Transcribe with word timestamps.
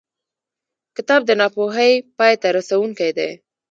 کتاب 0.97 1.21
د 1.25 1.31
ناپوهۍ 1.39 1.91
پای 2.17 2.33
ته 2.41 2.47
رسوونکی 2.57 3.11
دی. 3.17 3.29